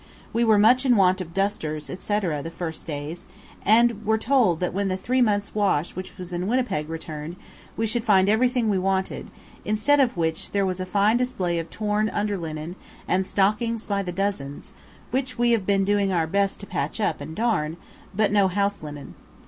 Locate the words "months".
5.21-5.53